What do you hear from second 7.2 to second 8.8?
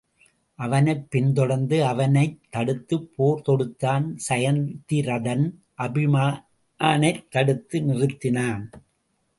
தடுத்து நிறத்தினான்.